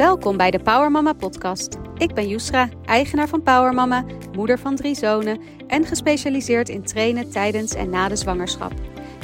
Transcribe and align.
Welkom 0.00 0.36
bij 0.36 0.50
de 0.50 0.58
Power 0.58 0.90
Mama 0.90 1.12
podcast. 1.12 1.76
Ik 1.96 2.14
ben 2.14 2.28
Yusra, 2.28 2.68
eigenaar 2.84 3.28
van 3.28 3.42
Power 3.42 3.74
Mama, 3.74 4.04
moeder 4.36 4.58
van 4.58 4.76
drie 4.76 4.94
zonen 4.94 5.40
en 5.66 5.84
gespecialiseerd 5.84 6.68
in 6.68 6.82
trainen 6.82 7.30
tijdens 7.30 7.74
en 7.74 7.90
na 7.90 8.08
de 8.08 8.16
zwangerschap. 8.16 8.72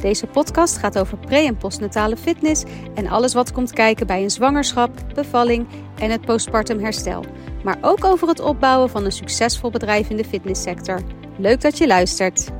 Deze 0.00 0.27
podcast 0.27 0.77
gaat 0.77 0.98
over 0.98 1.18
pre- 1.18 1.46
en 1.46 1.56
postnatale 1.56 2.16
fitness 2.16 2.64
en 2.95 3.09
alles 3.09 3.34
wat 3.34 3.52
komt 3.52 3.73
kijken 3.73 4.06
bij 4.06 4.23
een 4.23 4.30
zwangerschap, 4.30 4.91
bevalling 5.14 5.66
en 5.98 6.10
het 6.10 6.20
postpartum 6.20 6.79
herstel. 6.79 7.24
Maar 7.64 7.79
ook 7.80 8.04
over 8.04 8.29
het 8.29 8.40
opbouwen 8.40 8.90
van 8.90 9.04
een 9.04 9.12
succesvol 9.12 9.70
bedrijf 9.70 10.11
in 10.11 10.16
de 10.16 10.24
fitnesssector. 10.24 11.00
Leuk 11.38 11.61
dat 11.61 11.79
je 11.79 11.86
luistert. 11.86 12.50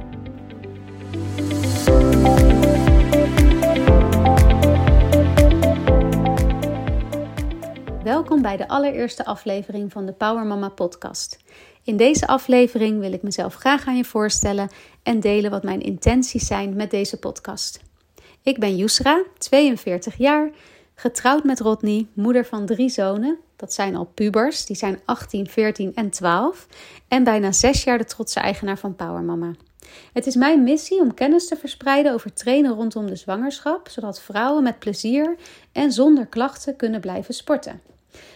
Welkom 8.07 8.43
bij 8.43 8.57
de 8.57 8.69
allereerste 8.69 9.25
aflevering 9.25 9.93
van 9.93 10.07
de 10.07 10.13
Power 10.13 10.47
Mama 10.47 10.69
podcast. 10.69 11.39
In 11.85 11.97
deze 11.97 12.27
aflevering 12.27 13.01
wil 13.01 13.13
ik 13.13 13.23
mezelf 13.23 13.55
graag 13.55 13.87
aan 13.87 13.97
je 13.97 14.05
voorstellen 14.05 14.69
en 15.03 15.21
delen 15.21 15.51
wat 15.51 15.63
mijn 15.63 15.81
intenties 15.81 16.47
zijn 16.47 16.77
met 16.77 16.91
deze 16.91 17.19
podcast. 17.19 17.81
Ik 18.43 18.59
ben 18.59 18.77
Yusra, 18.77 19.23
42 19.39 20.17
jaar, 20.17 20.51
getrouwd 20.95 21.45
met 21.45 21.61
Rodney, 21.61 22.07
moeder 22.13 22.45
van 22.45 22.67
drie 22.67 22.89
zonen. 22.89 23.39
Dat 23.57 23.73
zijn 23.73 23.97
al 23.97 24.05
pubers, 24.15 24.67
die 24.67 24.77
zijn 24.77 25.01
18, 25.05 25.47
14 25.47 25.95
en 25.95 26.11
12. 26.11 26.67
En 27.09 27.25
bijna 27.25 27.53
zes 27.53 27.85
jaar 27.85 27.99
de 27.99 28.05
trotse 28.05 28.41
eigenaar 28.41 28.79
van 28.79 28.97
Power 28.97 29.23
Mama. 29.23 29.55
Het 30.13 30.27
is 30.27 30.35
mijn 30.35 30.63
missie 30.63 31.01
om 31.01 31.15
kennis 31.15 31.49
te 31.49 31.57
verspreiden 31.57 32.13
over 32.13 32.33
trainen 32.33 32.75
rondom 32.75 33.07
de 33.07 33.17
zwangerschap, 33.17 33.89
zodat 33.89 34.21
vrouwen 34.21 34.63
met 34.63 34.79
plezier 34.79 35.37
en 35.73 35.93
zonder 35.93 36.27
klachten 36.27 36.77
kunnen 36.77 37.01
blijven 37.01 37.35
sporten. 37.35 37.95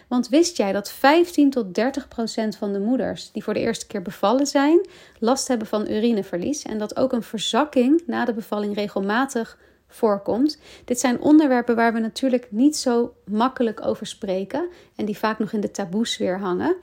Want 0.09 0.28
wist 0.28 0.56
jij 0.56 0.73
dat 0.73 0.91
15 0.91 1.50
tot 1.50 1.75
30 1.75 2.09
procent 2.09 2.56
van 2.56 2.73
de 2.73 2.81
moeders 2.81 3.33
die 3.33 3.45
voor 3.45 3.55
de 3.55 3.61
eerste 3.61 3.87
keer 3.87 4.03
bevallen 4.03 4.47
zijn, 4.47 4.87
last 5.19 5.48
hebben 5.48 5.67
van 5.67 5.91
urineverlies 5.91 6.62
en 6.62 6.78
dat 6.78 6.97
ook 6.97 7.12
een 7.12 7.22
verzakking 7.22 8.03
na 8.06 8.25
de 8.25 8.33
bevalling 8.33 8.75
regelmatig 8.75 9.59
voorkomt? 9.89 10.59
Dit 10.84 11.00
zijn 11.00 11.20
onderwerpen 11.20 11.77
waar 11.77 11.92
we 11.92 11.98
natuurlijk 11.98 12.47
niet 12.50 12.77
zo 12.77 13.14
makkelijk 13.25 13.87
over 13.87 14.06
spreken 14.06 14.69
en 14.97 15.05
die 15.05 15.19
vaak 15.19 15.39
nog 15.39 15.53
in 15.53 15.61
de 15.61 15.70
taboesfeer 15.70 16.39
hangen. 16.39 16.77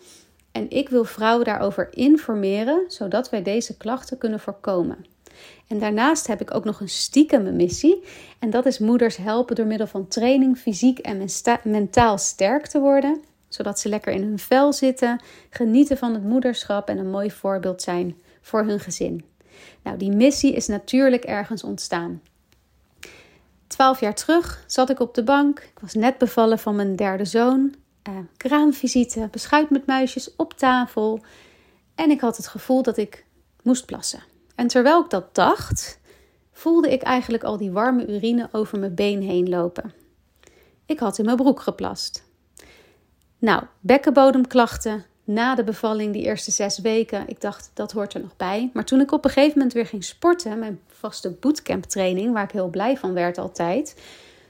En 0.52 0.70
ik 0.70 0.90
wil 0.90 1.04
vrouwen 1.04 1.46
daarover 1.46 1.88
informeren, 1.92 2.84
zodat 2.88 3.30
wij 3.30 3.42
deze 3.42 3.78
klachten 3.78 4.18
kunnen 4.18 4.40
voorkomen. 4.40 5.06
En 5.68 5.80
daarnaast 5.80 6.28
heb 6.28 6.42
ik 6.42 6.54
ook 6.54 6.64
nog 6.64 6.80
een 6.80 6.90
stiekeme 6.90 7.52
missie. 7.52 8.04
En 8.40 8.50
dat 8.50 8.66
is 8.66 8.80
moeders 8.80 9.18
helpen 9.18 9.56
door 9.56 9.66
middel 9.66 9.88
van 9.88 10.08
training 10.08 10.58
fysiek 10.58 11.00
en 11.00 11.28
mentaal 11.64 12.18
sterk 12.18 12.68
te 12.68 12.80
worden. 12.80 13.22
Zodat 13.48 13.80
ze 13.80 13.90
lekker 13.90 14.14
in 14.14 14.22
hun 14.22 14.40
vel 14.40 14.74
zitten, 14.74 15.22
genieten 15.50 15.98
van 15.98 16.14
het 16.14 16.24
moederschap 16.24 16.90
en 16.90 16.98
een 16.98 17.10
mooi 17.10 17.32
voorbeeld 17.32 17.82
zijn 17.82 18.18
voor 18.42 18.64
hun 18.64 18.80
gezin. 18.80 19.26
Nou, 19.84 19.98
die 19.98 20.12
missie 20.12 20.54
is 20.54 20.68
natuurlijk 20.68 21.24
ergens 21.24 21.64
ontstaan. 21.64 22.22
Twaalf 23.68 24.00
jaar 24.00 24.16
terug 24.16 24.64
zat 24.68 24.90
ik 24.90 25.00
op 25.00 25.14
de 25.14 25.24
bank. 25.24 25.60
Ik 25.60 25.80
was 25.80 25.94
net 25.94 26.18
bevallen 26.18 26.60
van 26.60 26.76
mijn 26.76 26.96
derde 26.96 27.26
zoon. 27.26 27.76
Uh, 28.10 28.16
kraamvisite, 28.38 29.28
beschuit 29.32 29.70
met 29.70 29.86
muisjes 29.86 30.36
op 30.36 30.54
tafel. 30.54 31.20
En 31.96 32.10
ik 32.10 32.22
had 32.22 32.38
het 32.38 32.48
gevoel 32.48 32.84
dat 32.84 32.98
ik 32.98 33.26
moest 33.64 33.86
plassen. 33.86 34.24
En 34.58 34.68
terwijl 34.68 35.04
ik 35.04 35.10
dat 35.10 35.36
dacht, 35.36 36.00
voelde 36.52 36.92
ik 36.92 37.02
eigenlijk 37.02 37.44
al 37.44 37.58
die 37.58 37.72
warme 37.72 38.08
urine 38.08 38.50
over 38.52 38.80
mijn 38.80 38.96
been 38.96 39.22
heen 39.22 39.50
lopen. 39.50 39.94
Ik 40.86 41.00
had 41.00 41.18
in 41.18 41.26
mijn 41.26 41.38
broek 41.38 41.60
geplast. 41.60 42.24
Nou, 43.38 43.64
bekkenbodemklachten 43.80 45.06
na 45.24 45.56
de 45.56 45.64
bevalling, 45.64 46.14
die 46.14 46.24
eerste 46.24 46.52
zes 46.52 46.80
weken. 46.80 47.28
Ik 47.28 47.42
dacht, 47.42 47.72
dat 47.74 47.92
hoort 47.92 48.14
er 48.14 48.22
nog 48.22 48.36
bij. 48.36 48.70
Maar 48.74 48.86
toen 48.86 49.02
ik 49.02 49.12
op 49.12 49.26
een 49.26 49.32
gegeven 49.32 49.58
moment 49.58 49.74
weer 49.74 49.86
ging 49.86 50.04
sporten, 50.04 50.60
mijn 50.60 50.80
vaste 50.88 51.32
bootcamp 51.32 51.84
training, 51.84 52.34
waar 52.34 52.44
ik 52.44 52.52
heel 52.52 52.70
blij 52.70 52.98
van 52.98 53.14
werd 53.14 53.38
altijd. 53.38 53.96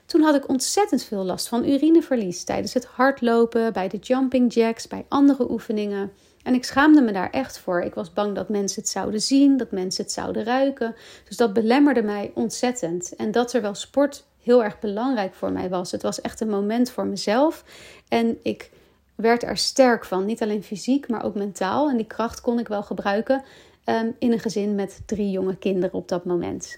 Toen 0.05 0.21
had 0.21 0.35
ik 0.35 0.49
ontzettend 0.49 1.03
veel 1.03 1.23
last 1.23 1.47
van 1.47 1.65
urineverlies 1.65 2.43
tijdens 2.43 2.73
het 2.73 2.85
hardlopen, 2.85 3.73
bij 3.73 3.87
de 3.87 3.97
jumping 3.97 4.53
jacks, 4.53 4.87
bij 4.87 5.05
andere 5.07 5.51
oefeningen. 5.51 6.11
En 6.47 6.53
ik 6.53 6.63
schaamde 6.63 7.01
me 7.01 7.11
daar 7.11 7.29
echt 7.29 7.59
voor. 7.59 7.81
Ik 7.81 7.93
was 7.93 8.13
bang 8.13 8.35
dat 8.35 8.49
mensen 8.49 8.81
het 8.81 8.89
zouden 8.89 9.21
zien, 9.21 9.57
dat 9.57 9.71
mensen 9.71 10.03
het 10.03 10.13
zouden 10.13 10.43
ruiken. 10.43 10.95
Dus 11.27 11.37
dat 11.37 11.53
belemmerde 11.53 12.01
mij 12.01 12.31
ontzettend. 12.33 13.15
En 13.15 13.31
dat 13.31 13.53
er 13.53 13.61
wel 13.61 13.73
sport 13.73 14.25
heel 14.43 14.63
erg 14.63 14.79
belangrijk 14.79 15.33
voor 15.33 15.51
mij 15.51 15.69
was. 15.69 15.91
Het 15.91 16.01
was 16.01 16.21
echt 16.21 16.41
een 16.41 16.49
moment 16.49 16.89
voor 16.91 17.05
mezelf. 17.05 17.63
En 18.07 18.37
ik 18.43 18.69
werd 19.15 19.43
er 19.43 19.57
sterk 19.57 20.05
van. 20.05 20.25
Niet 20.25 20.41
alleen 20.41 20.63
fysiek, 20.63 21.09
maar 21.09 21.23
ook 21.23 21.35
mentaal. 21.35 21.89
En 21.89 21.97
die 21.97 22.07
kracht 22.07 22.41
kon 22.41 22.59
ik 22.59 22.67
wel 22.67 22.83
gebruiken 22.83 23.43
um, 23.85 24.15
in 24.19 24.31
een 24.31 24.39
gezin 24.39 24.75
met 24.75 25.01
drie 25.05 25.31
jonge 25.31 25.57
kinderen 25.57 25.95
op 25.95 26.07
dat 26.07 26.25
moment. 26.25 26.77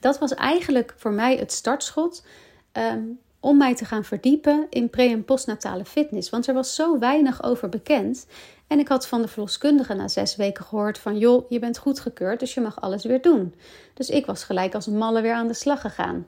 Dat 0.00 0.18
was 0.18 0.34
eigenlijk 0.34 0.94
voor 0.96 1.12
mij 1.12 1.36
het 1.36 1.52
startschot. 1.52 2.24
Um, 2.72 3.18
om 3.40 3.56
mij 3.56 3.74
te 3.74 3.84
gaan 3.84 4.04
verdiepen 4.04 4.66
in 4.70 4.90
pre- 4.90 5.02
en 5.02 5.24
postnatale 5.24 5.84
fitness. 5.84 6.30
Want 6.30 6.46
er 6.46 6.54
was 6.54 6.74
zo 6.74 6.98
weinig 6.98 7.42
over 7.42 7.68
bekend. 7.68 8.26
En 8.66 8.78
ik 8.78 8.88
had 8.88 9.06
van 9.06 9.22
de 9.22 9.28
verloskundige 9.28 9.94
na 9.94 10.08
zes 10.08 10.36
weken 10.36 10.64
gehoord 10.64 10.98
van... 10.98 11.18
joh, 11.18 11.50
je 11.50 11.58
bent 11.58 11.78
goedgekeurd, 11.78 12.40
dus 12.40 12.54
je 12.54 12.60
mag 12.60 12.80
alles 12.80 13.04
weer 13.04 13.22
doen. 13.22 13.54
Dus 13.94 14.08
ik 14.08 14.26
was 14.26 14.44
gelijk 14.44 14.74
als 14.74 14.86
een 14.86 14.98
malle 14.98 15.20
weer 15.20 15.34
aan 15.34 15.48
de 15.48 15.54
slag 15.54 15.80
gegaan. 15.80 16.26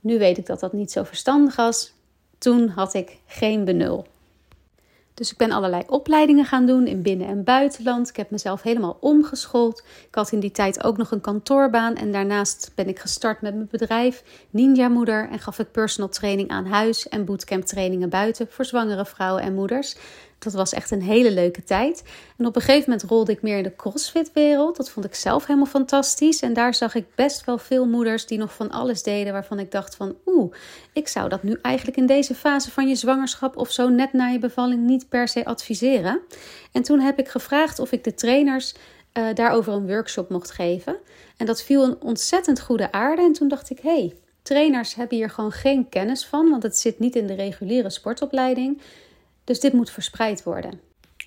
Nu 0.00 0.18
weet 0.18 0.38
ik 0.38 0.46
dat 0.46 0.60
dat 0.60 0.72
niet 0.72 0.92
zo 0.92 1.02
verstandig 1.02 1.56
was. 1.56 1.92
Toen 2.38 2.68
had 2.68 2.94
ik 2.94 3.18
geen 3.26 3.64
benul. 3.64 4.06
Dus 5.18 5.30
ik 5.30 5.36
ben 5.36 5.52
allerlei 5.52 5.82
opleidingen 5.86 6.44
gaan 6.44 6.66
doen 6.66 6.86
in 6.86 7.02
binnen- 7.02 7.26
en 7.26 7.44
buitenland. 7.44 8.08
Ik 8.08 8.16
heb 8.16 8.30
mezelf 8.30 8.62
helemaal 8.62 8.96
omgeschoold. 9.00 9.82
Ik 10.08 10.14
had 10.14 10.32
in 10.32 10.40
die 10.40 10.50
tijd 10.50 10.84
ook 10.84 10.96
nog 10.96 11.10
een 11.10 11.20
kantoorbaan. 11.20 11.94
En 11.94 12.12
daarnaast 12.12 12.72
ben 12.74 12.88
ik 12.88 12.98
gestart 12.98 13.40
met 13.40 13.54
mijn 13.54 13.68
bedrijf 13.70 14.22
Ninja 14.50 14.88
Moeder. 14.88 15.28
En 15.30 15.38
gaf 15.38 15.58
ik 15.58 15.70
personal 15.70 16.08
training 16.10 16.48
aan 16.48 16.66
huis 16.66 17.08
en 17.08 17.24
bootcamp 17.24 17.64
trainingen 17.64 18.08
buiten 18.08 18.46
voor 18.50 18.64
zwangere 18.64 19.06
vrouwen 19.06 19.42
en 19.42 19.54
moeders. 19.54 19.96
Dat 20.38 20.52
was 20.52 20.72
echt 20.72 20.90
een 20.90 21.02
hele 21.02 21.30
leuke 21.30 21.64
tijd. 21.64 22.02
En 22.36 22.46
op 22.46 22.56
een 22.56 22.62
gegeven 22.62 22.90
moment 22.90 23.08
rolde 23.08 23.32
ik 23.32 23.42
meer 23.42 23.56
in 23.56 23.62
de 23.62 23.76
CrossFit-wereld. 23.76 24.76
Dat 24.76 24.90
vond 24.90 25.06
ik 25.06 25.14
zelf 25.14 25.46
helemaal 25.46 25.68
fantastisch. 25.68 26.40
En 26.40 26.52
daar 26.52 26.74
zag 26.74 26.94
ik 26.94 27.04
best 27.14 27.44
wel 27.44 27.58
veel 27.58 27.86
moeders 27.86 28.26
die 28.26 28.38
nog 28.38 28.54
van 28.54 28.70
alles 28.70 29.02
deden 29.02 29.32
waarvan 29.32 29.58
ik 29.58 29.70
dacht 29.70 29.96
van... 29.96 30.16
oeh, 30.26 30.54
ik 30.92 31.08
zou 31.08 31.28
dat 31.28 31.42
nu 31.42 31.58
eigenlijk 31.62 31.96
in 31.96 32.06
deze 32.06 32.34
fase 32.34 32.70
van 32.70 32.88
je 32.88 32.94
zwangerschap 32.94 33.56
of 33.56 33.70
zo 33.70 33.88
net 33.88 34.12
na 34.12 34.26
je 34.26 34.38
bevalling 34.38 34.86
niet 34.86 35.08
per 35.08 35.28
se 35.28 35.44
adviseren. 35.44 36.20
En 36.72 36.82
toen 36.82 37.00
heb 37.00 37.18
ik 37.18 37.28
gevraagd 37.28 37.78
of 37.78 37.92
ik 37.92 38.04
de 38.04 38.14
trainers 38.14 38.74
uh, 39.18 39.24
daarover 39.34 39.72
een 39.72 39.86
workshop 39.86 40.30
mocht 40.30 40.50
geven. 40.50 40.96
En 41.36 41.46
dat 41.46 41.62
viel 41.62 41.84
een 41.84 42.02
ontzettend 42.02 42.60
goede 42.60 42.92
aarde. 42.92 43.22
En 43.22 43.32
toen 43.32 43.48
dacht 43.48 43.70
ik, 43.70 43.78
hey, 43.80 44.14
trainers 44.42 44.94
hebben 44.94 45.16
hier 45.16 45.30
gewoon 45.30 45.52
geen 45.52 45.88
kennis 45.88 46.26
van, 46.26 46.50
want 46.50 46.62
het 46.62 46.78
zit 46.78 46.98
niet 46.98 47.16
in 47.16 47.26
de 47.26 47.34
reguliere 47.34 47.90
sportopleiding. 47.90 48.80
Dus 49.48 49.60
dit 49.60 49.72
moet 49.72 49.90
verspreid 49.90 50.42
worden. 50.42 50.80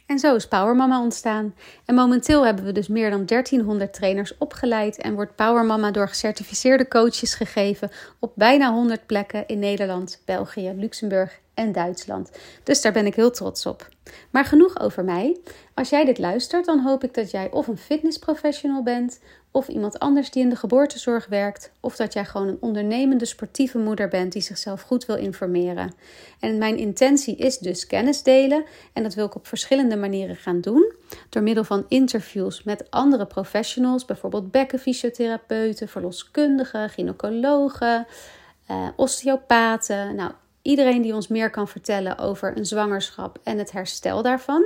En 0.05 0.19
zo 0.19 0.35
is 0.35 0.47
Power 0.47 0.75
Mama 0.75 1.01
ontstaan. 1.01 1.55
En 1.85 1.95
momenteel 1.95 2.45
hebben 2.45 2.65
we 2.65 2.71
dus 2.71 2.87
meer 2.87 3.09
dan 3.09 3.25
1300 3.25 3.93
trainers 3.93 4.37
opgeleid 4.37 4.97
en 4.97 5.13
wordt 5.13 5.35
Power 5.35 5.65
Mama 5.65 5.91
door 5.91 6.07
gecertificeerde 6.07 6.87
coaches 6.87 7.33
gegeven 7.33 7.91
op 8.19 8.31
bijna 8.35 8.71
100 8.71 9.05
plekken 9.05 9.47
in 9.47 9.59
Nederland, 9.59 10.21
België, 10.25 10.73
Luxemburg 10.75 11.39
Duitsland. 11.69 12.31
Dus 12.63 12.81
daar 12.81 12.91
ben 12.91 13.05
ik 13.05 13.15
heel 13.15 13.31
trots 13.31 13.65
op. 13.65 13.89
Maar 14.29 14.45
genoeg 14.45 14.79
over 14.79 15.03
mij. 15.03 15.37
Als 15.73 15.89
jij 15.89 16.05
dit 16.05 16.17
luistert, 16.17 16.65
dan 16.65 16.79
hoop 16.79 17.03
ik 17.03 17.13
dat 17.13 17.31
jij 17.31 17.51
of 17.51 17.67
een 17.67 17.77
fitnessprofessional 17.77 18.83
bent, 18.83 19.19
of 19.51 19.67
iemand 19.67 19.99
anders 19.99 20.31
die 20.31 20.43
in 20.43 20.49
de 20.49 20.55
geboortezorg 20.55 21.27
werkt, 21.27 21.71
of 21.79 21.95
dat 21.95 22.13
jij 22.13 22.25
gewoon 22.25 22.47
een 22.47 22.57
ondernemende 22.59 23.25
sportieve 23.25 23.77
moeder 23.77 24.07
bent 24.07 24.31
die 24.31 24.41
zichzelf 24.41 24.81
goed 24.81 25.05
wil 25.05 25.15
informeren. 25.15 25.93
En 26.39 26.57
mijn 26.57 26.77
intentie 26.77 27.35
is 27.35 27.57
dus 27.57 27.87
kennis 27.87 28.23
delen 28.23 28.63
en 28.93 29.03
dat 29.03 29.13
wil 29.13 29.25
ik 29.25 29.35
op 29.35 29.47
verschillende 29.47 29.95
manieren 29.95 30.35
gaan 30.35 30.61
doen. 30.61 30.93
Door 31.29 31.43
middel 31.43 31.63
van 31.63 31.85
interviews 31.87 32.63
met 32.63 32.91
andere 32.91 33.25
professionals, 33.25 34.05
bijvoorbeeld 34.05 34.51
bekkenfysiotherapeuten, 34.51 35.87
verloskundigen, 35.87 36.89
gynaecologen, 36.89 38.07
uh, 38.71 38.87
osteopaten. 38.95 40.15
Nou, 40.15 40.31
iedereen 40.61 41.01
die 41.01 41.13
ons 41.13 41.27
meer 41.27 41.49
kan 41.49 41.67
vertellen 41.67 42.17
over 42.17 42.57
een 42.57 42.65
zwangerschap 42.65 43.39
en 43.43 43.57
het 43.57 43.71
herstel 43.71 44.21
daarvan. 44.21 44.65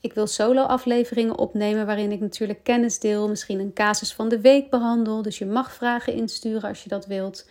Ik 0.00 0.12
wil 0.12 0.26
solo-afleveringen 0.26 1.38
opnemen 1.38 1.86
waarin 1.86 2.12
ik 2.12 2.20
natuurlijk 2.20 2.62
kennis 2.62 2.98
deel, 2.98 3.28
misschien 3.28 3.60
een 3.60 3.72
casus 3.72 4.14
van 4.14 4.28
de 4.28 4.40
week 4.40 4.70
behandel. 4.70 5.22
Dus 5.22 5.38
je 5.38 5.46
mag 5.46 5.72
vragen 5.72 6.12
insturen 6.12 6.68
als 6.68 6.82
je 6.82 6.88
dat 6.88 7.06
wilt. 7.06 7.46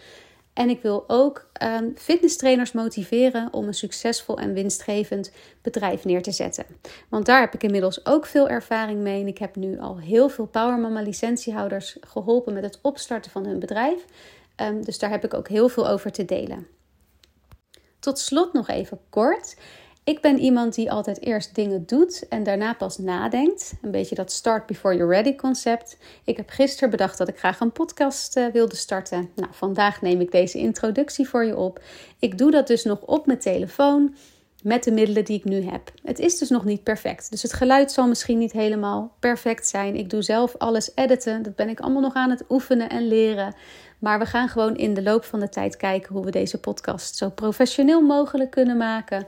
En 0.54 0.69
ik 0.69 0.81
wil 0.81 1.04
ook 1.08 1.50
uh, 1.63 1.78
fitnesstrainers 1.96 2.72
motiveren 2.72 3.54
om 3.54 3.68
een 3.68 3.74
succesvol 3.74 4.38
en 4.38 4.54
winstgevend 4.54 5.31
bedrijf 5.62 6.06
neer 6.06 6.22
te 6.22 6.31
zetten. 6.31 6.66
Want 7.10 7.25
daar 7.25 7.40
heb 7.40 7.54
ik 7.54 7.63
inmiddels 7.63 8.06
ook 8.06 8.25
veel 8.25 8.50
ervaring 8.50 9.00
mee. 9.00 9.22
En 9.22 9.28
ik 9.28 9.38
heb 9.38 9.56
nu 9.56 9.80
al 9.80 10.00
heel 10.00 10.30
veel 10.30 10.46
Power 10.46 10.80
Mama 10.80 11.02
licentiehouders 11.02 11.98
geholpen 12.02 12.54
met 12.54 12.63
het 12.63 12.80
opstarten 12.81 13.31
van 13.31 13.46
hun 13.46 13.60
bedrijf. 13.60 14.06
Um, 14.62 14.84
dus 14.86 15.00
daar 15.00 15.10
heb 15.10 15.24
ik 15.24 15.34
ook 15.34 15.48
heel 15.48 15.69
veel 15.69 15.90
over 15.90 16.12
te 16.12 16.25
delen. 16.25 16.68
Tot 18.01 18.19
slot 18.19 18.53
nog 18.53 18.68
even 18.68 19.00
kort. 19.09 19.56
Ik 20.03 20.21
ben 20.21 20.39
iemand 20.39 20.75
die 20.75 20.92
altijd 20.92 21.21
eerst 21.21 21.56
dingen 21.56 21.86
doet 21.86 22.27
en 22.27 22.44
daarna 22.44 22.74
pas 22.74 22.98
nadenkt. 22.98 23.74
Een 23.81 23.92
beetje 23.92 24.15
dat 24.15 24.31
start 24.31 24.65
before 24.65 24.95
you're 24.95 25.13
ready 25.13 25.36
concept. 25.36 25.98
Ik 26.24 26.38
heb 26.38 26.50
gisteren 26.50 26.89
bedacht 26.89 27.18
dat 27.18 27.27
ik 27.27 27.38
graag 27.38 27.59
een 27.59 27.71
podcast 27.71 28.38
uh, 28.38 28.45
wilde 28.48 28.75
starten. 28.75 29.30
Nou, 29.36 29.50
vandaag 29.51 30.01
neem 30.01 30.21
ik 30.21 30.31
deze 30.31 30.57
introductie 30.57 31.30
voor 31.30 31.45
je 31.45 31.57
op. 31.57 31.81
Ik 32.19 32.38
doe 32.38 32.51
dat 32.51 32.68
dus 32.68 32.83
nog 32.83 33.01
op 33.01 33.25
mijn 33.25 33.39
telefoon 33.39 34.15
met 34.63 34.83
de 34.83 34.92
middelen 34.92 35.25
die 35.25 35.38
ik 35.38 35.44
nu 35.44 35.62
heb. 35.62 35.92
Het 36.03 36.19
is 36.19 36.38
dus 36.38 36.50
nog 36.50 36.65
niet 36.65 36.83
perfect. 36.83 37.31
Dus 37.31 37.42
het 37.42 37.53
geluid 37.53 37.92
zal 37.92 38.07
misschien 38.07 38.38
niet 38.38 38.51
helemaal 38.51 39.15
perfect 39.19 39.68
zijn. 39.68 39.95
Ik 39.95 40.09
doe 40.09 40.21
zelf 40.21 40.56
alles 40.57 40.92
editen. 40.95 41.44
Dat 41.44 41.56
ben 41.56 41.69
ik 41.69 41.80
allemaal 41.80 42.01
nog 42.01 42.13
aan 42.13 42.30
het 42.30 42.44
oefenen 42.50 42.89
en 42.89 43.07
leren. 43.07 43.56
Maar 44.01 44.19
we 44.19 44.25
gaan 44.25 44.50
gewoon 44.50 44.75
in 44.75 44.94
de 44.94 45.03
loop 45.03 45.24
van 45.24 45.39
de 45.39 45.50
tijd 45.50 45.77
kijken 45.77 46.13
hoe 46.13 46.25
we 46.25 46.31
deze 46.31 46.59
podcast 46.59 47.15
zo 47.15 47.30
professioneel 47.30 48.01
mogelijk 48.01 48.51
kunnen 48.51 48.77
maken. 48.77 49.27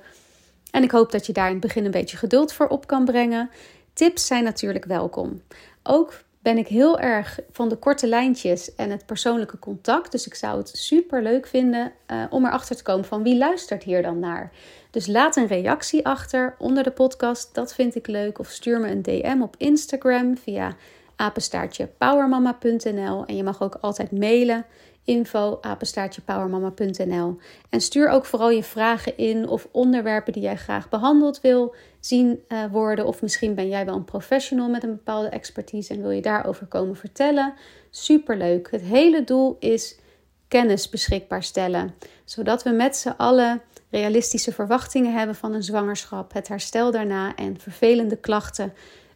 En 0.71 0.83
ik 0.83 0.91
hoop 0.91 1.11
dat 1.11 1.25
je 1.25 1.33
daar 1.33 1.47
in 1.47 1.51
het 1.51 1.61
begin 1.61 1.85
een 1.85 1.91
beetje 1.91 2.17
geduld 2.17 2.53
voor 2.53 2.67
op 2.67 2.87
kan 2.87 3.05
brengen. 3.05 3.49
Tips 3.93 4.27
zijn 4.27 4.43
natuurlijk 4.43 4.85
welkom. 4.85 5.41
Ook 5.83 6.23
ben 6.39 6.57
ik 6.57 6.67
heel 6.67 6.99
erg 6.99 7.39
van 7.51 7.69
de 7.69 7.75
korte 7.75 8.07
lijntjes 8.07 8.75
en 8.75 8.89
het 8.89 9.05
persoonlijke 9.05 9.59
contact. 9.59 10.11
Dus 10.11 10.25
ik 10.25 10.35
zou 10.35 10.57
het 10.57 10.69
super 10.73 11.23
leuk 11.23 11.47
vinden 11.47 11.91
uh, 12.11 12.23
om 12.29 12.45
erachter 12.45 12.75
te 12.75 12.83
komen 12.83 13.05
van 13.05 13.23
wie 13.23 13.37
luistert 13.37 13.83
hier 13.83 14.01
dan 14.01 14.19
naar. 14.19 14.51
Dus 14.91 15.07
laat 15.07 15.35
een 15.35 15.47
reactie 15.47 16.05
achter 16.05 16.55
onder 16.57 16.83
de 16.83 16.91
podcast. 16.91 17.55
Dat 17.55 17.73
vind 17.73 17.95
ik 17.95 18.07
leuk. 18.07 18.39
Of 18.39 18.49
stuur 18.49 18.79
me 18.79 18.89
een 18.89 19.01
DM 19.01 19.41
op 19.41 19.55
Instagram 19.57 20.37
via 20.37 20.75
apenstaartje 21.23 21.87
powermama.nl. 21.87 23.25
En 23.25 23.35
je 23.35 23.43
mag 23.43 23.61
ook 23.61 23.77
altijd 23.81 24.11
mailen 24.11 24.65
info 25.03 25.57
apenstaartjepowermama.nl. 25.61 27.37
En 27.69 27.81
stuur 27.81 28.09
ook 28.09 28.25
vooral 28.25 28.49
je 28.49 28.63
vragen 28.63 29.17
in 29.17 29.47
of 29.47 29.67
onderwerpen 29.71 30.33
die 30.33 30.41
jij 30.41 30.55
graag 30.55 30.89
behandeld 30.89 31.41
wil 31.41 31.75
zien 31.99 32.43
uh, 32.47 32.65
worden. 32.71 33.05
Of 33.05 33.21
misschien 33.21 33.55
ben 33.55 33.67
jij 33.67 33.85
wel 33.85 33.95
een 33.95 34.05
professional 34.05 34.69
met 34.69 34.83
een 34.83 34.95
bepaalde 34.95 35.27
expertise 35.27 35.93
en 35.93 36.01
wil 36.01 36.11
je 36.11 36.21
daarover 36.21 36.65
komen 36.65 36.95
vertellen. 36.95 37.53
Superleuk. 37.89 38.71
Het 38.71 38.81
hele 38.81 39.23
doel 39.23 39.57
is 39.59 39.99
kennis 40.47 40.89
beschikbaar 40.89 41.43
stellen, 41.43 41.95
zodat 42.25 42.63
we 42.63 42.69
met 42.69 42.95
z'n 42.95 43.13
allen 43.17 43.61
realistische 43.89 44.51
verwachtingen 44.51 45.13
hebben 45.13 45.35
van 45.35 45.53
een 45.53 45.63
zwangerschap, 45.63 46.33
het 46.33 46.47
herstel 46.47 46.91
daarna 46.91 47.35
en 47.35 47.59
vervelende 47.59 48.15
klachten 48.15 48.73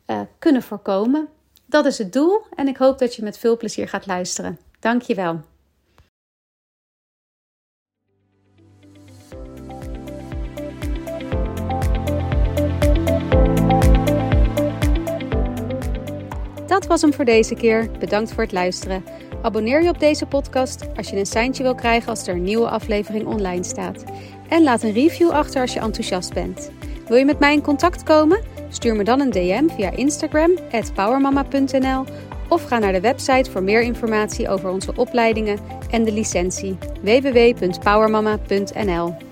uh, 0.07 0.21
kunnen 0.39 0.61
voorkomen. 0.61 1.29
Dat 1.69 1.85
is 1.85 1.97
het 1.97 2.13
doel 2.13 2.41
en 2.55 2.67
ik 2.67 2.77
hoop 2.77 2.99
dat 2.99 3.15
je 3.15 3.23
met 3.23 3.37
veel 3.37 3.57
plezier 3.57 3.87
gaat 3.87 4.05
luisteren. 4.05 4.59
Dankjewel. 4.79 5.41
Dat 16.67 16.85
was 16.85 17.01
hem 17.01 17.13
voor 17.13 17.25
deze 17.25 17.55
keer. 17.55 17.91
Bedankt 17.99 18.33
voor 18.33 18.43
het 18.43 18.51
luisteren. 18.51 19.03
Abonneer 19.41 19.83
je 19.83 19.89
op 19.89 19.99
deze 19.99 20.25
podcast 20.25 20.85
als 20.95 21.09
je 21.09 21.17
een 21.17 21.25
seintje 21.25 21.63
wil 21.63 21.75
krijgen 21.75 22.09
als 22.09 22.27
er 22.27 22.35
een 22.35 22.43
nieuwe 22.43 22.69
aflevering 22.69 23.25
online 23.25 23.63
staat. 23.63 24.03
En 24.49 24.63
laat 24.63 24.83
een 24.83 24.93
review 24.93 25.29
achter 25.29 25.61
als 25.61 25.73
je 25.73 25.79
enthousiast 25.79 26.33
bent. 26.33 26.71
Wil 27.07 27.17
je 27.17 27.25
met 27.25 27.39
mij 27.39 27.53
in 27.53 27.61
contact 27.61 28.03
komen? 28.03 28.56
Stuur 28.69 28.95
me 28.95 29.03
dan 29.03 29.19
een 29.19 29.29
DM 29.29 29.67
via 29.75 29.91
Instagram, 29.91 30.51
powermama.nl 30.95 32.05
of 32.49 32.63
ga 32.63 32.79
naar 32.79 32.93
de 32.93 33.01
website 33.01 33.51
voor 33.51 33.63
meer 33.63 33.81
informatie 33.81 34.49
over 34.49 34.69
onze 34.69 34.95
opleidingen 34.95 35.59
en 35.89 36.03
de 36.03 36.11
licentie 36.11 36.77
www.powermama.nl. 37.01 39.26